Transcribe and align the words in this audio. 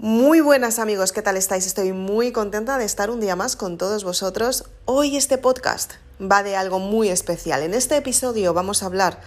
Muy 0.00 0.40
buenas 0.40 0.78
amigos, 0.78 1.10
¿qué 1.10 1.22
tal 1.22 1.36
estáis? 1.36 1.66
Estoy 1.66 1.92
muy 1.92 2.30
contenta 2.30 2.78
de 2.78 2.84
estar 2.84 3.10
un 3.10 3.18
día 3.18 3.34
más 3.34 3.56
con 3.56 3.78
todos 3.78 4.04
vosotros. 4.04 4.66
Hoy 4.84 5.16
este 5.16 5.38
podcast 5.38 5.94
va 6.22 6.44
de 6.44 6.54
algo 6.54 6.78
muy 6.78 7.08
especial. 7.08 7.64
En 7.64 7.74
este 7.74 7.96
episodio 7.96 8.54
vamos 8.54 8.84
a 8.84 8.86
hablar 8.86 9.20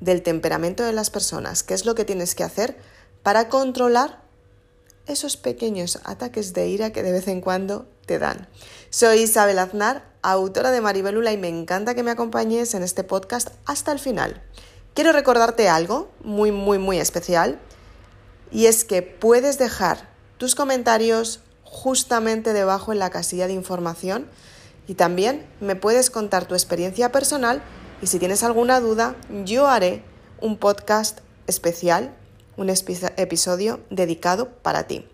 del 0.00 0.24
temperamento 0.24 0.82
de 0.82 0.92
las 0.92 1.10
personas, 1.10 1.62
qué 1.62 1.74
es 1.74 1.84
lo 1.84 1.94
que 1.94 2.04
tienes 2.04 2.34
que 2.34 2.42
hacer 2.42 2.76
para 3.22 3.48
controlar 3.48 4.20
esos 5.06 5.36
pequeños 5.36 6.00
ataques 6.02 6.52
de 6.54 6.66
ira 6.66 6.90
que 6.90 7.04
de 7.04 7.12
vez 7.12 7.28
en 7.28 7.40
cuando 7.40 7.86
te 8.04 8.18
dan. 8.18 8.48
Soy 8.90 9.20
Isabel 9.20 9.60
Aznar, 9.60 10.10
autora 10.22 10.72
de 10.72 10.80
Maribelula 10.80 11.30
y 11.30 11.36
me 11.38 11.48
encanta 11.48 11.94
que 11.94 12.02
me 12.02 12.10
acompañes 12.10 12.74
en 12.74 12.82
este 12.82 13.04
podcast 13.04 13.50
hasta 13.64 13.92
el 13.92 14.00
final. 14.00 14.42
Quiero 14.92 15.12
recordarte 15.12 15.68
algo 15.68 16.10
muy, 16.24 16.50
muy, 16.50 16.78
muy 16.78 16.98
especial 16.98 17.60
y 18.50 18.66
es 18.66 18.84
que 18.84 19.02
puedes 19.02 19.58
dejar 19.58 20.15
tus 20.38 20.54
comentarios 20.54 21.40
justamente 21.64 22.52
debajo 22.52 22.92
en 22.92 22.98
la 22.98 23.10
casilla 23.10 23.46
de 23.46 23.52
información 23.52 24.26
y 24.86 24.94
también 24.94 25.46
me 25.60 25.76
puedes 25.76 26.10
contar 26.10 26.46
tu 26.46 26.54
experiencia 26.54 27.12
personal 27.12 27.62
y 28.02 28.06
si 28.06 28.18
tienes 28.18 28.42
alguna 28.42 28.80
duda 28.80 29.16
yo 29.44 29.66
haré 29.66 30.02
un 30.40 30.58
podcast 30.58 31.20
especial, 31.46 32.14
un 32.56 32.70
episodio 32.70 33.80
dedicado 33.90 34.50
para 34.62 34.86
ti. 34.86 35.06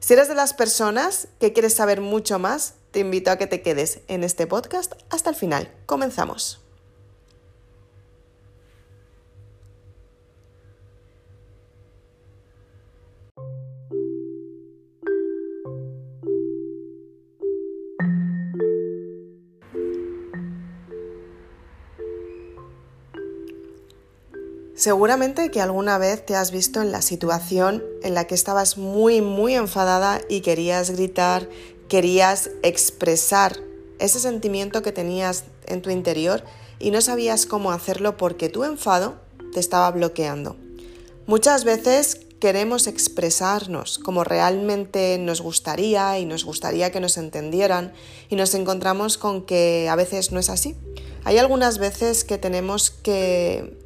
Si 0.00 0.12
eres 0.12 0.28
de 0.28 0.34
las 0.34 0.52
personas 0.52 1.28
que 1.40 1.52
quieres 1.52 1.74
saber 1.74 2.00
mucho 2.00 2.38
más, 2.38 2.74
te 2.90 3.00
invito 3.00 3.30
a 3.30 3.38
que 3.38 3.46
te 3.46 3.62
quedes 3.62 4.00
en 4.08 4.22
este 4.22 4.46
podcast 4.46 4.92
hasta 5.08 5.30
el 5.30 5.36
final. 5.36 5.72
Comenzamos. 5.86 6.63
Seguramente 24.84 25.50
que 25.50 25.62
alguna 25.62 25.96
vez 25.96 26.26
te 26.26 26.36
has 26.36 26.50
visto 26.50 26.82
en 26.82 26.92
la 26.92 27.00
situación 27.00 27.82
en 28.02 28.12
la 28.12 28.26
que 28.26 28.34
estabas 28.34 28.76
muy, 28.76 29.22
muy 29.22 29.54
enfadada 29.54 30.20
y 30.28 30.42
querías 30.42 30.90
gritar, 30.90 31.48
querías 31.88 32.50
expresar 32.62 33.56
ese 33.98 34.20
sentimiento 34.20 34.82
que 34.82 34.92
tenías 34.92 35.44
en 35.64 35.80
tu 35.80 35.88
interior 35.88 36.44
y 36.78 36.90
no 36.90 37.00
sabías 37.00 37.46
cómo 37.46 37.72
hacerlo 37.72 38.18
porque 38.18 38.50
tu 38.50 38.62
enfado 38.62 39.14
te 39.54 39.58
estaba 39.58 39.90
bloqueando. 39.90 40.58
Muchas 41.26 41.64
veces 41.64 42.20
queremos 42.38 42.86
expresarnos 42.86 43.98
como 43.98 44.22
realmente 44.22 45.16
nos 45.18 45.40
gustaría 45.40 46.18
y 46.18 46.26
nos 46.26 46.44
gustaría 46.44 46.92
que 46.92 47.00
nos 47.00 47.16
entendieran 47.16 47.94
y 48.28 48.36
nos 48.36 48.54
encontramos 48.54 49.16
con 49.16 49.46
que 49.46 49.88
a 49.88 49.96
veces 49.96 50.30
no 50.30 50.40
es 50.40 50.50
así. 50.50 50.76
Hay 51.24 51.38
algunas 51.38 51.78
veces 51.78 52.22
que 52.22 52.36
tenemos 52.36 52.90
que 52.90 53.82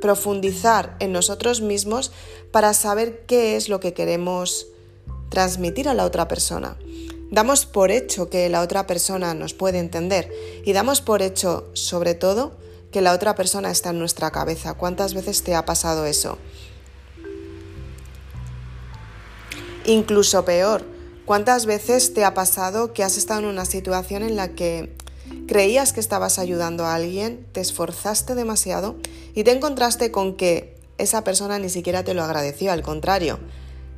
profundizar 0.00 0.96
en 1.00 1.12
nosotros 1.12 1.60
mismos 1.60 2.12
para 2.50 2.74
saber 2.74 3.24
qué 3.26 3.56
es 3.56 3.68
lo 3.68 3.80
que 3.80 3.94
queremos 3.94 4.66
transmitir 5.28 5.88
a 5.88 5.94
la 5.94 6.04
otra 6.04 6.28
persona. 6.28 6.76
Damos 7.30 7.64
por 7.64 7.92
hecho 7.92 8.28
que 8.28 8.48
la 8.48 8.60
otra 8.60 8.86
persona 8.86 9.34
nos 9.34 9.54
puede 9.54 9.78
entender 9.78 10.32
y 10.64 10.72
damos 10.72 11.00
por 11.00 11.22
hecho, 11.22 11.70
sobre 11.74 12.14
todo, 12.14 12.56
que 12.90 13.00
la 13.00 13.12
otra 13.12 13.36
persona 13.36 13.70
está 13.70 13.90
en 13.90 14.00
nuestra 14.00 14.32
cabeza. 14.32 14.74
¿Cuántas 14.74 15.14
veces 15.14 15.44
te 15.44 15.54
ha 15.54 15.64
pasado 15.64 16.06
eso? 16.06 16.38
Incluso 19.84 20.44
peor, 20.44 20.84
¿cuántas 21.24 21.66
veces 21.66 22.14
te 22.14 22.24
ha 22.24 22.34
pasado 22.34 22.92
que 22.92 23.04
has 23.04 23.16
estado 23.16 23.40
en 23.40 23.46
una 23.46 23.64
situación 23.64 24.24
en 24.24 24.34
la 24.34 24.54
que 24.54 24.96
creías 25.46 25.92
que 25.92 26.00
estabas 26.00 26.38
ayudando 26.38 26.84
a 26.84 26.94
alguien, 26.94 27.46
te 27.52 27.60
esforzaste 27.60 28.34
demasiado 28.34 28.96
y 29.34 29.44
te 29.44 29.52
encontraste 29.52 30.10
con 30.10 30.36
que 30.36 30.78
esa 30.98 31.24
persona 31.24 31.58
ni 31.58 31.68
siquiera 31.68 32.04
te 32.04 32.14
lo 32.14 32.22
agradeció, 32.22 32.72
al 32.72 32.82
contrario, 32.82 33.38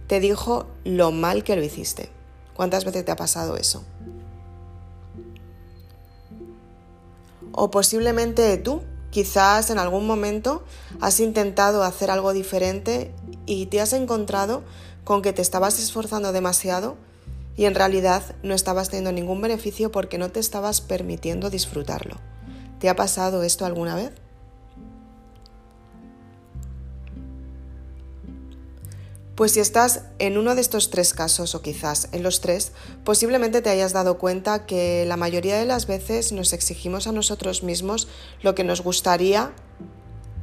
te 0.06 0.20
dijo 0.20 0.66
lo 0.84 1.10
mal 1.10 1.44
que 1.44 1.56
lo 1.56 1.62
hiciste. 1.62 2.10
¿Cuántas 2.54 2.84
veces 2.84 3.04
te 3.04 3.12
ha 3.12 3.16
pasado 3.16 3.56
eso? 3.56 3.84
O 7.52 7.70
posiblemente 7.70 8.56
tú, 8.56 8.82
quizás 9.10 9.70
en 9.70 9.78
algún 9.78 10.06
momento 10.06 10.64
has 11.00 11.20
intentado 11.20 11.82
hacer 11.82 12.10
algo 12.10 12.32
diferente 12.32 13.12
y 13.46 13.66
te 13.66 13.80
has 13.80 13.92
encontrado 13.92 14.62
con 15.04 15.22
que 15.22 15.32
te 15.32 15.42
estabas 15.42 15.78
esforzando 15.78 16.32
demasiado 16.32 16.96
y 17.56 17.66
en 17.66 17.74
realidad 17.74 18.22
no 18.42 18.54
estabas 18.54 18.88
teniendo 18.88 19.12
ningún 19.12 19.40
beneficio 19.40 19.92
porque 19.92 20.18
no 20.18 20.30
te 20.30 20.40
estabas 20.40 20.80
permitiendo 20.80 21.50
disfrutarlo. 21.50 22.16
¿Te 22.78 22.88
ha 22.88 22.96
pasado 22.96 23.42
esto 23.42 23.64
alguna 23.64 23.94
vez? 23.94 24.12
Pues 29.34 29.52
si 29.52 29.60
estás 29.60 30.02
en 30.18 30.36
uno 30.36 30.54
de 30.54 30.60
estos 30.60 30.90
tres 30.90 31.14
casos 31.14 31.54
o 31.54 31.62
quizás 31.62 32.08
en 32.12 32.22
los 32.22 32.40
tres, 32.40 32.72
posiblemente 33.02 33.62
te 33.62 33.70
hayas 33.70 33.92
dado 33.92 34.18
cuenta 34.18 34.66
que 34.66 35.04
la 35.06 35.16
mayoría 35.16 35.56
de 35.56 35.64
las 35.64 35.86
veces 35.86 36.32
nos 36.32 36.52
exigimos 36.52 37.06
a 37.06 37.12
nosotros 37.12 37.62
mismos 37.62 38.08
lo 38.42 38.54
que 38.54 38.62
nos 38.62 38.82
gustaría 38.82 39.52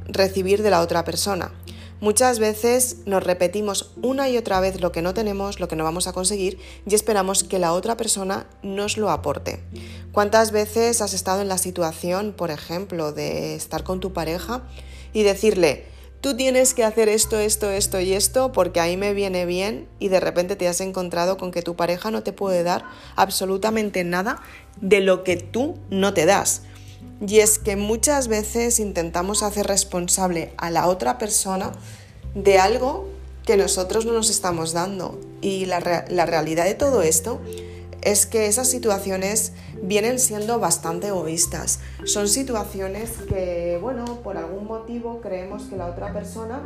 recibir 0.06 0.62
de 0.62 0.70
la 0.70 0.80
otra 0.80 1.04
persona. 1.04 1.52
Muchas 2.00 2.38
veces 2.38 2.96
nos 3.04 3.22
repetimos 3.22 3.92
una 4.00 4.30
y 4.30 4.38
otra 4.38 4.58
vez 4.60 4.80
lo 4.80 4.90
que 4.90 5.02
no 5.02 5.12
tenemos, 5.12 5.60
lo 5.60 5.68
que 5.68 5.76
no 5.76 5.84
vamos 5.84 6.06
a 6.06 6.14
conseguir 6.14 6.58
y 6.86 6.94
esperamos 6.94 7.44
que 7.44 7.58
la 7.58 7.74
otra 7.74 7.98
persona 7.98 8.46
nos 8.62 8.96
lo 8.96 9.10
aporte. 9.10 9.60
¿Cuántas 10.10 10.50
veces 10.50 11.02
has 11.02 11.12
estado 11.12 11.42
en 11.42 11.48
la 11.48 11.58
situación, 11.58 12.32
por 12.32 12.50
ejemplo, 12.50 13.12
de 13.12 13.54
estar 13.54 13.84
con 13.84 14.00
tu 14.00 14.14
pareja 14.14 14.62
y 15.12 15.24
decirle, 15.24 15.84
tú 16.22 16.34
tienes 16.34 16.72
que 16.72 16.84
hacer 16.84 17.10
esto, 17.10 17.38
esto, 17.38 17.68
esto 17.68 18.00
y 18.00 18.14
esto 18.14 18.50
porque 18.50 18.80
ahí 18.80 18.96
me 18.96 19.12
viene 19.12 19.44
bien 19.44 19.86
y 19.98 20.08
de 20.08 20.20
repente 20.20 20.56
te 20.56 20.68
has 20.68 20.80
encontrado 20.80 21.36
con 21.36 21.50
que 21.50 21.60
tu 21.60 21.76
pareja 21.76 22.10
no 22.10 22.22
te 22.22 22.32
puede 22.32 22.62
dar 22.62 22.86
absolutamente 23.14 24.04
nada 24.04 24.40
de 24.80 25.00
lo 25.00 25.22
que 25.22 25.36
tú 25.36 25.78
no 25.90 26.14
te 26.14 26.24
das? 26.24 26.62
Y 27.26 27.40
es 27.40 27.58
que 27.58 27.76
muchas 27.76 28.28
veces 28.28 28.80
intentamos 28.80 29.42
hacer 29.42 29.66
responsable 29.66 30.52
a 30.56 30.70
la 30.70 30.86
otra 30.86 31.18
persona 31.18 31.72
de 32.34 32.58
algo 32.58 33.08
que 33.44 33.56
nosotros 33.56 34.06
no 34.06 34.12
nos 34.12 34.30
estamos 34.30 34.72
dando. 34.72 35.18
Y 35.40 35.66
la, 35.66 35.80
realidad 35.80 36.64
de 36.64 36.74
todo 36.74 37.02
esto 37.02 37.40
es 38.02 38.26
que 38.26 38.46
esas 38.46 38.68
situaciones 38.70 39.52
vienen 39.82 40.18
siendo 40.18 40.58
bastante 40.58 41.08
egoístas. 41.08 41.80
Son 42.04 42.28
situaciones 42.28 43.10
que, 43.28 43.78
bueno, 43.80 44.20
por 44.22 44.36
algún 44.36 44.66
motivo 44.66 45.20
creemos 45.20 45.64
que 45.64 45.76
la 45.76 45.86
otra 45.86 46.12
persona 46.12 46.62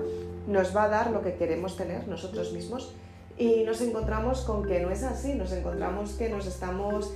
nos 0.47 0.77
va 0.77 0.85
a 0.85 0.89
dar 0.89 1.11
lo 1.11 1.23
que 1.23 1.35
queremos 1.35 1.77
tener 1.77 2.07
nosotros 2.07 2.53
mismos 2.53 2.93
y 3.37 3.65
nos 3.65 3.81
encontramos 3.81 4.43
con 4.43 4.65
que 4.65 4.81
no 4.81 4.91
es 4.91 5.03
así, 5.03 5.35
nos 5.35 5.53
encontramos 5.53 6.13
que 6.13 6.29
nos 6.29 6.47
estamos 6.47 7.13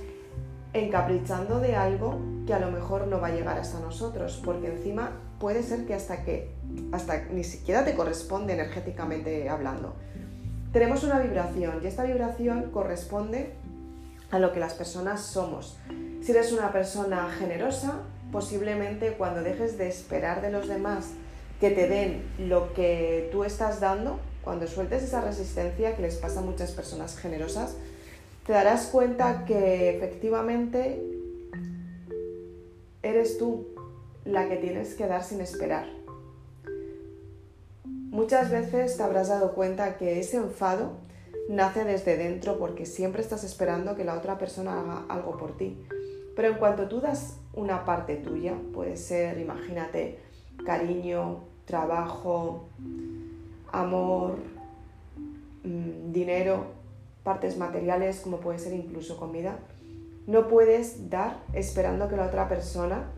encaprichando 0.73 1.59
de 1.59 1.75
algo 1.75 2.19
que 2.49 2.55
a 2.55 2.59
lo 2.59 2.71
mejor 2.71 3.05
no 3.05 3.21
va 3.21 3.27
a 3.27 3.31
llegar 3.31 3.59
hasta 3.59 3.79
nosotros, 3.79 4.41
porque 4.43 4.69
encima 4.69 5.11
puede 5.39 5.61
ser 5.61 5.85
que 5.85 5.93
hasta 5.93 6.23
que 6.23 6.49
hasta 6.91 7.25
ni 7.25 7.43
siquiera 7.43 7.85
te 7.85 7.93
corresponde 7.93 8.53
energéticamente 8.53 9.47
hablando. 9.49 9.93
Tenemos 10.73 11.03
una 11.03 11.19
vibración 11.19 11.79
y 11.83 11.85
esta 11.85 12.05
vibración 12.05 12.71
corresponde 12.71 13.53
a 14.31 14.39
lo 14.39 14.51
que 14.51 14.59
las 14.59 14.73
personas 14.73 15.21
somos. 15.21 15.77
Si 16.23 16.31
eres 16.31 16.51
una 16.51 16.71
persona 16.71 17.29
generosa, 17.37 17.99
posiblemente 18.31 19.13
cuando 19.13 19.43
dejes 19.43 19.77
de 19.77 19.87
esperar 19.87 20.41
de 20.41 20.49
los 20.49 20.67
demás 20.67 21.11
que 21.59 21.69
te 21.69 21.87
den 21.87 22.23
lo 22.39 22.73
que 22.73 23.29
tú 23.31 23.43
estás 23.43 23.79
dando, 23.79 24.19
cuando 24.43 24.65
sueltes 24.65 25.03
esa 25.03 25.21
resistencia 25.21 25.95
que 25.95 26.01
les 26.01 26.15
pasa 26.15 26.39
a 26.39 26.41
muchas 26.41 26.71
personas 26.71 27.15
generosas, 27.15 27.75
te 28.47 28.53
darás 28.53 28.87
cuenta 28.87 29.45
que 29.45 29.95
efectivamente 29.95 31.18
eres 33.03 33.37
tú 33.37 33.67
la 34.25 34.47
que 34.47 34.57
tienes 34.57 34.95
que 34.95 35.07
dar 35.07 35.23
sin 35.23 35.41
esperar. 35.41 35.87
Muchas 37.85 38.49
veces 38.49 38.97
te 38.97 39.03
habrás 39.03 39.29
dado 39.29 39.53
cuenta 39.53 39.97
que 39.97 40.19
ese 40.19 40.37
enfado 40.37 40.97
nace 41.49 41.83
desde 41.83 42.17
dentro 42.17 42.57
porque 42.57 42.85
siempre 42.85 43.21
estás 43.21 43.43
esperando 43.43 43.95
que 43.95 44.03
la 44.03 44.15
otra 44.15 44.37
persona 44.37 44.79
haga 44.79 45.05
algo 45.09 45.37
por 45.37 45.57
ti. 45.57 45.77
Pero 46.35 46.49
en 46.49 46.55
cuanto 46.55 46.87
tú 46.87 47.01
das 47.01 47.37
una 47.53 47.85
parte 47.85 48.15
tuya, 48.15 48.55
puede 48.73 48.97
ser, 48.97 49.39
imagínate, 49.39 50.19
cariño, 50.65 51.43
trabajo, 51.65 52.67
amor, 53.71 54.37
mm, 55.63 56.11
dinero, 56.11 56.65
partes 57.23 57.57
materiales 57.57 58.21
como 58.21 58.39
puede 58.39 58.59
ser 58.59 58.73
incluso 58.73 59.17
comida, 59.17 59.59
no 60.29 60.47
puedes 60.47 61.09
dar 61.09 61.43
esperando 61.53 62.07
que 62.07 62.15
la 62.15 62.27
otra 62.27 62.47
persona 62.47 63.09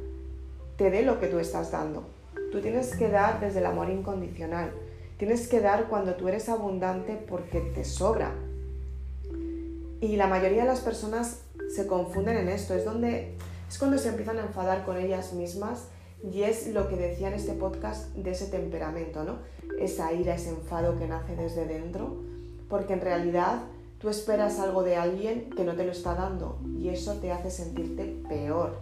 te 0.78 0.90
dé 0.90 1.02
lo 1.02 1.19
que 1.19 1.28
tú 1.28 1.40
estás 1.40 1.69
dando. 1.69 2.06
Tú 2.54 2.62
tienes 2.62 2.96
que 2.96 3.10
dar 3.10 3.42
desde 3.42 3.60
el 3.60 3.66
amor 3.66 3.90
incondicional. 3.90 4.72
Tienes 5.18 5.50
que 5.50 5.60
dar 5.60 5.90
cuando 5.90 6.16
tú 6.16 6.30
eres 6.30 6.48
abundante 6.48 7.22
porque 7.28 7.60
te 7.60 7.84
sobra. 7.84 8.31
Y 10.00 10.16
la 10.16 10.28
mayoría 10.28 10.62
de 10.62 10.69
las 10.69 10.80
personas 10.80 11.42
se 11.75 11.86
confunden 11.86 12.38
en 12.38 12.48
esto. 12.48 12.75
Es 12.75 12.86
donde 12.86 13.36
es 13.68 13.78
cuando 13.78 13.98
se 13.98 14.08
empiezan 14.08 14.40
a 14.40 14.44
enfadar 14.44 14.86
con 14.86 14.96
ellas 14.96 15.34
mismas 15.34 15.90
y 16.24 16.44
es 16.44 16.68
lo 16.68 16.88
que 16.88 16.96
decía 16.96 17.28
en 17.28 17.34
este 17.34 17.52
podcast 17.52 18.16
de 18.16 18.31
ese 18.31 18.48
temperamento, 18.48 19.25
¿no? 19.25 19.40
Esa 19.81 20.13
ira, 20.13 20.36
ese 20.36 20.52
enfado 20.52 20.98
que 20.98 21.08
nace 21.08 21.36
desde 21.36 21.66
dentro, 21.66 22.22
porque 22.69 22.94
en 22.94 23.02
realidad 23.02 23.63
tú 24.01 24.09
esperas 24.09 24.59
algo 24.59 24.83
de 24.83 24.95
alguien 24.95 25.50
que 25.51 25.63
no 25.63 25.75
te 25.75 25.86
lo 25.86 25.92
está 25.92 26.15
dando 26.15 26.59
y 26.77 26.89
eso 26.89 27.13
te 27.15 27.31
hace 27.31 27.51
sentirte 27.51 28.21
peor. 28.27 28.80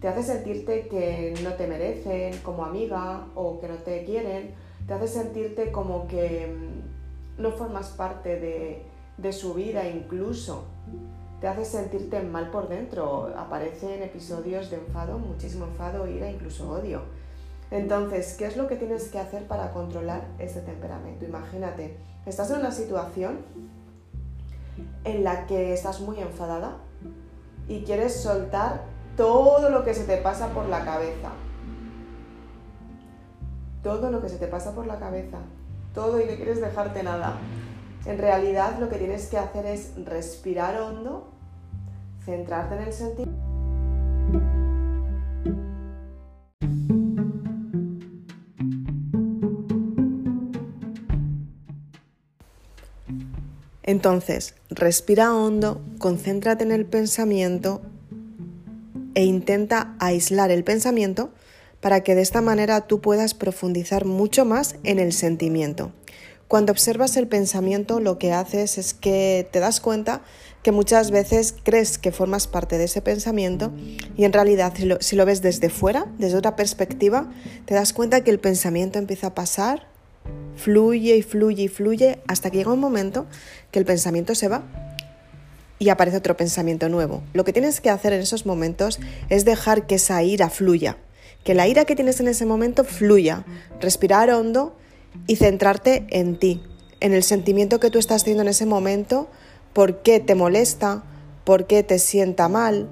Te 0.00 0.08
hace 0.08 0.22
sentirte 0.22 0.86
que 0.88 1.34
no 1.42 1.54
te 1.54 1.66
merecen 1.66 2.38
como 2.42 2.64
amiga 2.64 3.26
o 3.34 3.58
que 3.58 3.68
no 3.68 3.76
te 3.76 4.04
quieren 4.04 4.52
te 4.86 4.92
hace 4.92 5.08
sentirte 5.08 5.72
como 5.72 6.06
que 6.06 6.46
mm, 6.46 7.42
no 7.42 7.52
formas 7.52 7.88
parte 7.88 8.38
de, 9.18 9.32
su 9.32 9.54
vida 9.54 9.88
incluso. 9.88 10.64
Te 11.40 11.48
hace 11.48 11.64
sentirte 11.64 12.20
mal 12.20 12.50
por 12.50 12.68
dentro. 12.68 13.32
Aparecen 13.36 14.02
episodios 14.02 14.70
de 14.70 14.76
enfado, 14.76 15.18
muchísimo 15.18 15.66
enfado, 15.66 16.06
ira, 16.06 16.30
incluso 16.30 16.70
odio. 16.70 17.02
Entonces, 17.70 18.34
¿qué 18.34 18.46
es 18.46 18.56
lo 18.56 18.68
que 18.68 18.76
tienes 18.76 19.08
que 19.08 19.18
hacer 19.18 19.46
para 19.46 19.72
controlar 19.72 20.26
ese 20.38 20.60
temperamento? 20.60 21.24
Imagínate, 21.24 21.96
estás 22.26 22.50
en 22.50 22.60
una 22.60 22.70
situación 22.70 23.38
en 25.04 25.24
la 25.24 25.46
que 25.46 25.72
estás 25.72 26.00
muy 26.00 26.18
enfadada 26.20 26.78
y 27.68 27.82
quieres 27.82 28.22
soltar 28.22 28.82
todo 29.16 29.70
lo 29.70 29.84
que 29.84 29.94
se 29.94 30.04
te 30.04 30.16
pasa 30.18 30.48
por 30.48 30.66
la 30.66 30.84
cabeza 30.84 31.30
todo 33.84 34.10
lo 34.10 34.20
que 34.20 34.30
se 34.30 34.38
te 34.38 34.48
pasa 34.48 34.72
por 34.72 34.86
la 34.86 34.98
cabeza, 34.98 35.38
todo 35.94 36.18
y 36.18 36.24
no 36.24 36.34
quieres 36.34 36.60
dejarte 36.60 37.02
nada. 37.04 37.38
En 38.06 38.18
realidad 38.18 38.78
lo 38.80 38.88
que 38.88 38.96
tienes 38.96 39.28
que 39.28 39.38
hacer 39.38 39.66
es 39.66 39.92
respirar 40.04 40.80
hondo, 40.80 41.28
centrarte 42.24 42.76
en 42.76 42.82
el 42.82 42.92
sentido. 42.92 43.43
Entonces, 53.84 54.54
respira 54.70 55.34
hondo, 55.34 55.80
concéntrate 55.98 56.64
en 56.64 56.72
el 56.72 56.86
pensamiento 56.86 57.82
e 59.14 59.24
intenta 59.24 59.94
aislar 60.00 60.50
el 60.50 60.64
pensamiento 60.64 61.32
para 61.80 62.02
que 62.02 62.14
de 62.14 62.22
esta 62.22 62.40
manera 62.40 62.86
tú 62.86 63.00
puedas 63.00 63.34
profundizar 63.34 64.06
mucho 64.06 64.46
más 64.46 64.76
en 64.84 64.98
el 64.98 65.12
sentimiento. 65.12 65.92
Cuando 66.48 66.72
observas 66.72 67.16
el 67.16 67.28
pensamiento 67.28 68.00
lo 68.00 68.18
que 68.18 68.32
haces 68.32 68.78
es 68.78 68.94
que 68.94 69.48
te 69.50 69.60
das 69.60 69.80
cuenta 69.80 70.22
que 70.62 70.72
muchas 70.72 71.10
veces 71.10 71.54
crees 71.62 71.98
que 71.98 72.12
formas 72.12 72.46
parte 72.46 72.78
de 72.78 72.84
ese 72.84 73.02
pensamiento 73.02 73.70
y 74.16 74.24
en 74.24 74.32
realidad 74.32 74.72
si 75.00 75.16
lo, 75.16 75.26
ves 75.26 75.42
desde 75.42 75.68
fuera, 75.68 76.06
desde 76.18 76.38
otra 76.38 76.56
perspectiva, 76.56 77.30
te 77.66 77.74
das 77.74 77.92
cuenta 77.92 78.24
que 78.24 78.30
el 78.30 78.40
pensamiento 78.40 78.98
empieza 78.98 79.28
a 79.28 79.34
pasar, 79.34 79.88
fluye 80.56 81.16
y 81.16 81.22
fluye 81.22 81.64
y 81.64 81.68
fluye 81.68 82.18
hasta 82.26 82.50
que 82.50 82.58
llega 82.58 82.72
un 82.72 82.80
momento 82.80 83.26
que 83.70 83.78
el 83.78 83.84
pensamiento 83.84 84.34
se 84.34 84.48
va 84.48 84.62
y 85.78 85.88
aparece 85.88 86.16
otro 86.16 86.36
pensamiento 86.36 86.88
nuevo. 86.88 87.22
Lo 87.32 87.44
que 87.44 87.52
tienes 87.52 87.80
que 87.80 87.90
hacer 87.90 88.12
en 88.12 88.20
esos 88.20 88.46
momentos 88.46 89.00
es 89.28 89.44
dejar 89.44 89.86
que 89.86 89.96
esa 89.96 90.22
ira 90.22 90.48
fluya, 90.48 90.96
que 91.42 91.54
la 91.54 91.68
ira 91.68 91.84
que 91.84 91.96
tienes 91.96 92.20
en 92.20 92.28
ese 92.28 92.46
momento 92.46 92.84
fluya, 92.84 93.44
respirar 93.80 94.30
hondo 94.30 94.76
y 95.26 95.36
centrarte 95.36 96.06
en 96.10 96.38
ti, 96.38 96.62
en 97.00 97.12
el 97.12 97.22
sentimiento 97.22 97.80
que 97.80 97.90
tú 97.90 97.98
estás 97.98 98.24
teniendo 98.24 98.42
en 98.42 98.48
ese 98.48 98.66
momento, 98.66 99.28
por 99.72 100.02
qué 100.02 100.20
te 100.20 100.34
molesta, 100.34 101.04
por 101.44 101.66
qué 101.66 101.82
te 101.82 101.98
sienta 101.98 102.48
mal, 102.48 102.88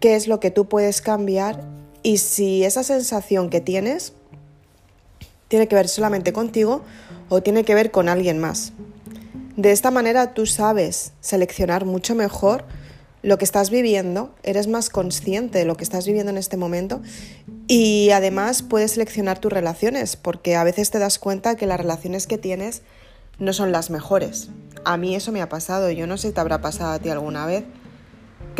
qué 0.00 0.16
es 0.16 0.28
lo 0.28 0.40
que 0.40 0.50
tú 0.50 0.68
puedes 0.68 1.02
cambiar 1.02 1.62
y 2.02 2.18
si 2.18 2.64
esa 2.64 2.82
sensación 2.82 3.50
que 3.50 3.60
tienes 3.60 4.14
tiene 5.50 5.66
que 5.66 5.74
ver 5.74 5.88
solamente 5.88 6.32
contigo 6.32 6.82
o 7.28 7.42
tiene 7.42 7.64
que 7.64 7.74
ver 7.74 7.90
con 7.90 8.08
alguien 8.08 8.38
más. 8.38 8.72
De 9.56 9.72
esta 9.72 9.90
manera 9.90 10.32
tú 10.32 10.46
sabes 10.46 11.12
seleccionar 11.20 11.84
mucho 11.84 12.14
mejor 12.14 12.64
lo 13.22 13.36
que 13.36 13.44
estás 13.44 13.68
viviendo, 13.68 14.32
eres 14.44 14.68
más 14.68 14.90
consciente 14.90 15.58
de 15.58 15.64
lo 15.64 15.76
que 15.76 15.82
estás 15.82 16.06
viviendo 16.06 16.30
en 16.30 16.38
este 16.38 16.56
momento 16.56 17.02
y 17.66 18.10
además 18.10 18.62
puedes 18.62 18.92
seleccionar 18.92 19.40
tus 19.40 19.52
relaciones 19.52 20.14
porque 20.14 20.54
a 20.54 20.62
veces 20.62 20.90
te 20.90 21.00
das 21.00 21.18
cuenta 21.18 21.56
que 21.56 21.66
las 21.66 21.80
relaciones 21.80 22.28
que 22.28 22.38
tienes 22.38 22.82
no 23.40 23.52
son 23.52 23.72
las 23.72 23.90
mejores. 23.90 24.50
A 24.84 24.96
mí 24.96 25.16
eso 25.16 25.32
me 25.32 25.42
ha 25.42 25.48
pasado, 25.48 25.90
yo 25.90 26.06
no 26.06 26.16
sé 26.16 26.28
si 26.28 26.34
te 26.34 26.40
habrá 26.40 26.60
pasado 26.60 26.92
a 26.92 27.00
ti 27.00 27.10
alguna 27.10 27.44
vez. 27.44 27.64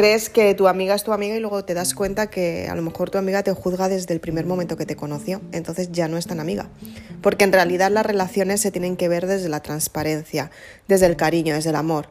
Crees 0.01 0.31
que 0.31 0.55
tu 0.55 0.67
amiga 0.67 0.95
es 0.95 1.05
tu 1.05 1.13
amiga 1.13 1.37
y 1.37 1.41
luego 1.41 1.63
te 1.63 1.75
das 1.75 1.93
cuenta 1.93 2.29
que 2.29 2.69
a 2.71 2.75
lo 2.75 2.81
mejor 2.81 3.11
tu 3.11 3.19
amiga 3.19 3.43
te 3.43 3.53
juzga 3.53 3.91
desde 3.91 4.15
el 4.15 4.21
primer 4.21 4.47
momento 4.47 4.79
que 4.79 4.87
te 4.87 4.97
conoció, 4.97 5.43
entonces 5.53 5.93
ya 5.93 6.09
no 6.09 6.17
es 6.17 6.27
tan 6.27 6.41
amiga. 6.41 6.71
Porque 7.21 7.45
en 7.45 7.53
realidad 7.53 7.91
las 7.91 8.07
relaciones 8.07 8.63
se 8.63 8.71
tienen 8.71 8.97
que 8.97 9.09
ver 9.09 9.27
desde 9.27 9.51
la 9.51 9.61
transparencia, 9.61 10.51
desde 10.89 11.05
el 11.05 11.17
cariño, 11.17 11.55
desde 11.55 11.69
el 11.69 11.77
amor 11.77 12.09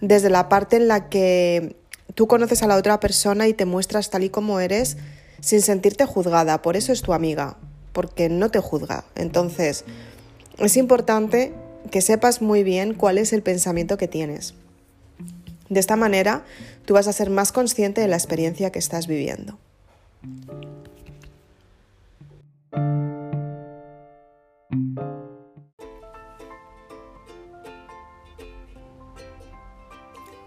desde 0.00 0.30
la 0.30 0.48
parte 0.48 0.76
en 0.76 0.88
la 0.88 1.08
que 1.08 1.76
tú 2.14 2.26
conoces 2.26 2.62
a 2.62 2.66
la 2.66 2.76
otra 2.76 3.00
persona 3.00 3.48
y 3.48 3.54
te 3.54 3.64
muestras 3.64 4.10
tal 4.10 4.24
y 4.24 4.30
como 4.30 4.60
eres 4.60 4.96
sin 5.40 5.62
sentirte 5.62 6.06
juzgada. 6.06 6.62
Por 6.62 6.76
eso 6.76 6.92
es 6.92 7.02
tu 7.02 7.12
amiga, 7.12 7.56
porque 7.92 8.28
no 8.28 8.50
te 8.50 8.60
juzga. 8.60 9.04
Entonces, 9.14 9.84
es 10.58 10.76
importante 10.76 11.52
que 11.90 12.00
sepas 12.00 12.40
muy 12.42 12.62
bien 12.62 12.94
cuál 12.94 13.18
es 13.18 13.32
el 13.32 13.42
pensamiento 13.42 13.98
que 13.98 14.08
tienes. 14.08 14.54
De 15.68 15.80
esta 15.80 15.96
manera, 15.96 16.44
tú 16.84 16.94
vas 16.94 17.08
a 17.08 17.12
ser 17.12 17.30
más 17.30 17.52
consciente 17.52 18.00
de 18.00 18.08
la 18.08 18.16
experiencia 18.16 18.70
que 18.70 18.78
estás 18.78 19.06
viviendo. 19.06 19.58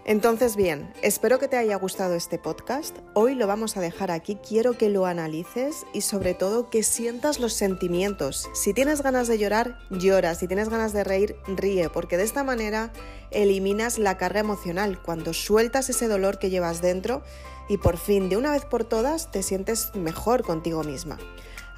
Entonces, 0.08 0.56
bien, 0.56 0.90
espero 1.02 1.38
que 1.38 1.48
te 1.48 1.58
haya 1.58 1.76
gustado 1.76 2.14
este 2.14 2.38
podcast. 2.38 2.96
Hoy 3.12 3.34
lo 3.34 3.46
vamos 3.46 3.76
a 3.76 3.82
dejar 3.82 4.10
aquí. 4.10 4.36
Quiero 4.36 4.72
que 4.72 4.88
lo 4.88 5.04
analices 5.04 5.84
y 5.92 6.00
sobre 6.00 6.32
todo 6.32 6.70
que 6.70 6.82
sientas 6.82 7.38
los 7.40 7.52
sentimientos. 7.52 8.48
Si 8.54 8.72
tienes 8.72 9.02
ganas 9.02 9.28
de 9.28 9.36
llorar, 9.36 9.78
llora. 9.90 10.34
Si 10.34 10.48
tienes 10.48 10.70
ganas 10.70 10.94
de 10.94 11.04
reír, 11.04 11.36
ríe, 11.46 11.90
porque 11.90 12.16
de 12.16 12.22
esta 12.22 12.42
manera 12.42 12.90
eliminas 13.30 13.98
la 13.98 14.16
carga 14.16 14.40
emocional. 14.40 14.98
Cuando 15.02 15.34
sueltas 15.34 15.90
ese 15.90 16.08
dolor 16.08 16.38
que 16.38 16.48
llevas 16.48 16.80
dentro 16.80 17.22
y 17.68 17.76
por 17.76 17.98
fin, 17.98 18.30
de 18.30 18.38
una 18.38 18.50
vez 18.50 18.64
por 18.64 18.84
todas, 18.84 19.30
te 19.30 19.42
sientes 19.42 19.94
mejor 19.94 20.42
contigo 20.42 20.84
misma. 20.84 21.18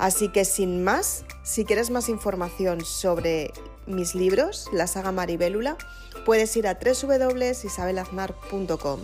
Así 0.01 0.31
que 0.31 0.47
sin 0.47 0.83
más, 0.83 1.27
si 1.43 1.67
quieres 1.67 1.91
más 1.91 2.09
información 2.09 2.83
sobre 2.85 3.53
mis 3.87 4.15
libros, 4.15 4.71
la 4.73 4.87
saga 4.87 5.13
Maribélula, 5.13 5.77
puedes 6.25 6.57
ir 6.57 6.67
a 6.67 6.79
www.isabelaznar.com. 6.83 9.01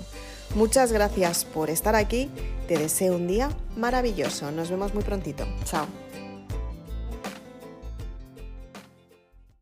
Muchas 0.54 0.92
gracias 0.92 1.44
por 1.44 1.68
estar 1.68 1.94
aquí, 1.94 2.30
te 2.66 2.78
deseo 2.78 3.16
un 3.16 3.26
día 3.26 3.50
maravilloso, 3.76 4.50
nos 4.52 4.70
vemos 4.70 4.94
muy 4.94 5.04
prontito, 5.04 5.46
chao. 5.64 6.05